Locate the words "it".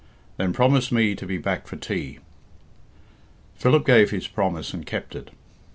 5.13-5.29